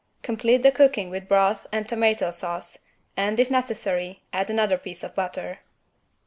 [0.23, 2.79] Complete the cooking with broth and tomato sauce
[3.15, 5.59] and, if necessary, add another piece of butter.